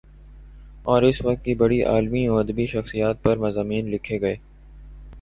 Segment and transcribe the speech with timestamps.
[0.83, 4.35] اور اس وقت کی بڑی علمی و ادبی شخصیات پر مضامین لکھے گئے